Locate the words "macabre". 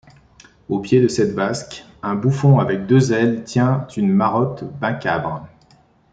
4.81-5.47